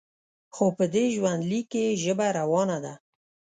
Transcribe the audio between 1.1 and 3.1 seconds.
ژوندلیک کې یې ژبه روانه ده.